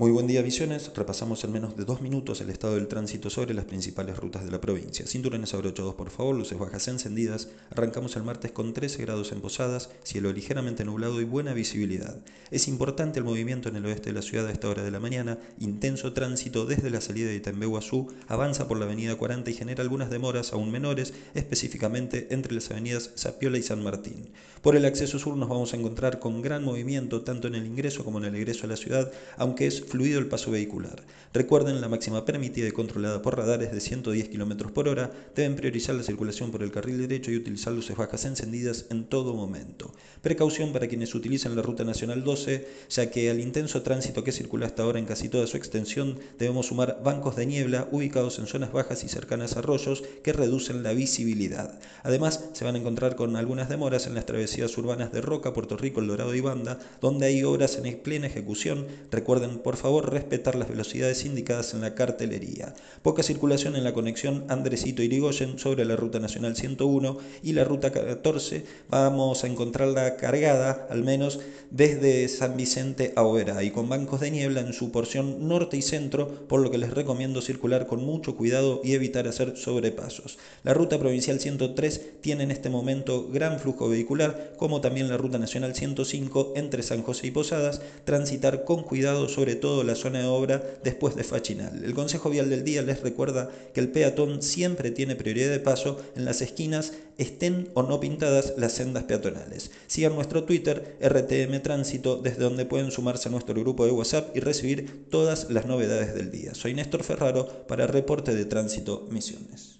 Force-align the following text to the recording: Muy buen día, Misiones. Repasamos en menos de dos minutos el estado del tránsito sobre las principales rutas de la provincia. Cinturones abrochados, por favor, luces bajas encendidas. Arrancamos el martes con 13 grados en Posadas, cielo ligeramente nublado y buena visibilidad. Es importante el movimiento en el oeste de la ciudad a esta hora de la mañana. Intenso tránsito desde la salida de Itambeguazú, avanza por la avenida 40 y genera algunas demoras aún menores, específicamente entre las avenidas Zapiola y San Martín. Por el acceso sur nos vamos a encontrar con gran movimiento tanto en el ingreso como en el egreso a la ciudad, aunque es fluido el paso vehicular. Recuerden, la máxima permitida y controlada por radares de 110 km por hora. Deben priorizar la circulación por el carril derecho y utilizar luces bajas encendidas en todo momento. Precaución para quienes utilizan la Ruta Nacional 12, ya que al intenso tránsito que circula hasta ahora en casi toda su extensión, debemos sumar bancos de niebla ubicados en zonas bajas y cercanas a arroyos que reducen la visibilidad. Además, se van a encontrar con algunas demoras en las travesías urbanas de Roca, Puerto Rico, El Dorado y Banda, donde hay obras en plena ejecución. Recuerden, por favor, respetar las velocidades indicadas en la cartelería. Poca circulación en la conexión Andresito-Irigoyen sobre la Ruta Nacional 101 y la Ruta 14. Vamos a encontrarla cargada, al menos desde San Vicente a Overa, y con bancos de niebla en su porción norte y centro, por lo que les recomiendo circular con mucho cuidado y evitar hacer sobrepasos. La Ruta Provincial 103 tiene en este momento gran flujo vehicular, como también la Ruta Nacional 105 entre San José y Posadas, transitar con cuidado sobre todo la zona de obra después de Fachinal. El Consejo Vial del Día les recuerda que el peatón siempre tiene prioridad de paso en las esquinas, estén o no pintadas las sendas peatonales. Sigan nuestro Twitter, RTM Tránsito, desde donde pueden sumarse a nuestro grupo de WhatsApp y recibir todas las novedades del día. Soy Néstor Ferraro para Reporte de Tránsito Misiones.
Muy 0.00 0.12
buen 0.12 0.28
día, 0.28 0.44
Misiones. 0.44 0.92
Repasamos 0.94 1.42
en 1.42 1.50
menos 1.50 1.76
de 1.76 1.84
dos 1.84 2.00
minutos 2.00 2.40
el 2.40 2.50
estado 2.50 2.76
del 2.76 2.86
tránsito 2.86 3.30
sobre 3.30 3.52
las 3.52 3.64
principales 3.64 4.16
rutas 4.16 4.44
de 4.44 4.52
la 4.52 4.60
provincia. 4.60 5.04
Cinturones 5.08 5.54
abrochados, 5.54 5.96
por 5.96 6.10
favor, 6.10 6.36
luces 6.36 6.56
bajas 6.56 6.86
encendidas. 6.86 7.48
Arrancamos 7.70 8.14
el 8.14 8.22
martes 8.22 8.52
con 8.52 8.72
13 8.72 9.02
grados 9.02 9.32
en 9.32 9.40
Posadas, 9.40 9.90
cielo 10.04 10.32
ligeramente 10.32 10.84
nublado 10.84 11.20
y 11.20 11.24
buena 11.24 11.52
visibilidad. 11.52 12.16
Es 12.52 12.68
importante 12.68 13.18
el 13.18 13.24
movimiento 13.24 13.70
en 13.70 13.74
el 13.74 13.86
oeste 13.86 14.10
de 14.10 14.12
la 14.12 14.22
ciudad 14.22 14.46
a 14.46 14.52
esta 14.52 14.68
hora 14.68 14.84
de 14.84 14.92
la 14.92 15.00
mañana. 15.00 15.40
Intenso 15.58 16.12
tránsito 16.12 16.64
desde 16.64 16.90
la 16.90 17.00
salida 17.00 17.30
de 17.30 17.34
Itambeguazú, 17.34 18.06
avanza 18.28 18.68
por 18.68 18.78
la 18.78 18.84
avenida 18.84 19.16
40 19.16 19.50
y 19.50 19.54
genera 19.54 19.82
algunas 19.82 20.10
demoras 20.10 20.52
aún 20.52 20.70
menores, 20.70 21.12
específicamente 21.34 22.28
entre 22.30 22.54
las 22.54 22.70
avenidas 22.70 23.10
Zapiola 23.16 23.58
y 23.58 23.64
San 23.64 23.82
Martín. 23.82 24.30
Por 24.62 24.76
el 24.76 24.84
acceso 24.84 25.18
sur 25.18 25.36
nos 25.36 25.48
vamos 25.48 25.72
a 25.72 25.76
encontrar 25.76 26.20
con 26.20 26.40
gran 26.40 26.62
movimiento 26.62 27.22
tanto 27.22 27.48
en 27.48 27.56
el 27.56 27.66
ingreso 27.66 28.04
como 28.04 28.18
en 28.18 28.26
el 28.26 28.36
egreso 28.36 28.66
a 28.66 28.68
la 28.68 28.76
ciudad, 28.76 29.10
aunque 29.36 29.66
es 29.66 29.87
fluido 29.88 30.18
el 30.18 30.28
paso 30.28 30.50
vehicular. 30.50 31.02
Recuerden, 31.34 31.80
la 31.80 31.88
máxima 31.88 32.24
permitida 32.24 32.68
y 32.68 32.72
controlada 32.72 33.20
por 33.20 33.36
radares 33.36 33.70
de 33.70 33.80
110 33.80 34.28
km 34.28 34.72
por 34.72 34.88
hora. 34.88 35.10
Deben 35.34 35.56
priorizar 35.56 35.94
la 35.94 36.02
circulación 36.02 36.50
por 36.50 36.62
el 36.62 36.72
carril 36.72 36.98
derecho 36.98 37.30
y 37.30 37.36
utilizar 37.36 37.72
luces 37.72 37.96
bajas 37.96 38.24
encendidas 38.24 38.86
en 38.90 39.04
todo 39.04 39.34
momento. 39.34 39.92
Precaución 40.22 40.72
para 40.72 40.88
quienes 40.88 41.14
utilizan 41.14 41.54
la 41.54 41.62
Ruta 41.62 41.84
Nacional 41.84 42.24
12, 42.24 42.66
ya 42.88 43.10
que 43.10 43.30
al 43.30 43.40
intenso 43.40 43.82
tránsito 43.82 44.24
que 44.24 44.32
circula 44.32 44.66
hasta 44.66 44.82
ahora 44.82 44.98
en 44.98 45.04
casi 45.04 45.28
toda 45.28 45.46
su 45.46 45.56
extensión, 45.56 46.18
debemos 46.38 46.66
sumar 46.66 47.00
bancos 47.04 47.36
de 47.36 47.46
niebla 47.46 47.88
ubicados 47.92 48.38
en 48.38 48.46
zonas 48.46 48.72
bajas 48.72 49.04
y 49.04 49.08
cercanas 49.08 49.56
a 49.56 49.58
arroyos 49.58 50.02
que 50.22 50.32
reducen 50.32 50.82
la 50.82 50.92
visibilidad. 50.92 51.78
Además, 52.02 52.44
se 52.52 52.64
van 52.64 52.74
a 52.74 52.78
encontrar 52.78 53.16
con 53.16 53.36
algunas 53.36 53.68
demoras 53.68 54.06
en 54.06 54.14
las 54.14 54.26
travesías 54.26 54.76
urbanas 54.78 55.12
de 55.12 55.20
Roca, 55.20 55.52
Puerto 55.52 55.76
Rico, 55.76 56.00
El 56.00 56.08
Dorado 56.08 56.34
y 56.34 56.40
Banda, 56.40 56.78
donde 57.00 57.26
hay 57.26 57.42
obras 57.44 57.76
en 57.76 57.98
plena 57.98 58.26
ejecución. 58.26 58.86
Recuerden, 59.10 59.58
por 59.58 59.76
favor, 59.78 60.12
respetar 60.12 60.54
las 60.54 60.68
velocidades 60.68 61.24
indicadas 61.24 61.72
en 61.72 61.80
la 61.80 61.94
cartelería. 61.94 62.74
Poca 63.02 63.22
circulación 63.22 63.76
en 63.76 63.84
la 63.84 63.94
conexión 63.94 64.44
Andresito-Irigoyen 64.48 65.58
sobre 65.58 65.84
la 65.84 65.96
Ruta 65.96 66.18
Nacional 66.18 66.56
101 66.56 67.18
y 67.42 67.52
la 67.52 67.64
Ruta 67.64 67.92
14. 67.92 68.64
Vamos 68.90 69.44
a 69.44 69.46
encontrarla 69.46 70.16
cargada, 70.16 70.86
al 70.90 71.04
menos 71.04 71.40
desde 71.70 72.28
San 72.28 72.56
Vicente 72.56 73.12
a 73.16 73.22
Overa, 73.22 73.62
y 73.62 73.70
con 73.70 73.88
bancos 73.88 74.20
de 74.20 74.30
niebla 74.30 74.60
en 74.60 74.72
su 74.72 74.90
porción 74.90 75.48
norte 75.48 75.76
y 75.76 75.82
centro, 75.82 76.46
por 76.48 76.60
lo 76.60 76.70
que 76.70 76.78
les 76.78 76.92
recomiendo 76.92 77.40
circular 77.40 77.86
con 77.86 78.04
mucho 78.04 78.36
cuidado 78.36 78.80
y 78.82 78.94
evitar 78.94 79.28
hacer 79.28 79.56
sobrepasos. 79.56 80.38
La 80.64 80.74
Ruta 80.74 80.98
Provincial 80.98 81.40
103 81.40 82.20
tiene 82.20 82.44
en 82.44 82.50
este 82.50 82.70
momento 82.70 83.28
gran 83.30 83.58
flujo 83.60 83.88
vehicular, 83.88 84.54
como 84.56 84.80
también 84.80 85.08
la 85.08 85.16
Ruta 85.16 85.38
Nacional 85.38 85.74
105 85.74 86.54
entre 86.56 86.82
San 86.82 87.02
José 87.02 87.28
y 87.28 87.30
Posadas, 87.30 87.80
transitar 88.04 88.64
con 88.64 88.82
cuidado 88.82 89.28
sobre 89.28 89.54
todo 89.54 89.67
la 89.84 89.94
zona 89.94 90.20
de 90.20 90.26
obra 90.26 90.62
después 90.82 91.14
de 91.16 91.24
Fachinal. 91.24 91.84
El 91.84 91.94
Consejo 91.94 92.30
Vial 92.30 92.50
del 92.50 92.64
Día 92.64 92.82
les 92.82 93.02
recuerda 93.02 93.50
que 93.72 93.80
el 93.80 93.90
peatón 93.90 94.42
siempre 94.42 94.90
tiene 94.90 95.16
prioridad 95.16 95.50
de 95.50 95.60
paso 95.60 96.00
en 96.16 96.24
las 96.24 96.40
esquinas, 96.40 96.92
estén 97.18 97.68
o 97.74 97.82
no 97.82 98.00
pintadas 98.00 98.54
las 98.56 98.72
sendas 98.72 99.04
peatonales. 99.04 99.70
Sigan 99.86 100.14
nuestro 100.14 100.44
Twitter, 100.44 100.96
RTM 101.00 101.60
Tránsito, 101.62 102.16
desde 102.16 102.44
donde 102.44 102.66
pueden 102.66 102.90
sumarse 102.90 103.28
a 103.28 103.32
nuestro 103.32 103.54
grupo 103.54 103.84
de 103.84 103.92
WhatsApp 103.92 104.36
y 104.36 104.40
recibir 104.40 105.06
todas 105.10 105.50
las 105.50 105.66
novedades 105.66 106.14
del 106.14 106.30
día. 106.30 106.54
Soy 106.54 106.74
Néstor 106.74 107.02
Ferraro 107.02 107.66
para 107.66 107.86
Reporte 107.86 108.34
de 108.34 108.44
Tránsito 108.44 109.06
Misiones. 109.10 109.77